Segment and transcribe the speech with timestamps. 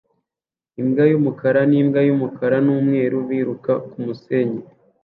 [0.81, 4.61] Imbwa yumukara nimbwa yumukara numweru biruka kumusenyi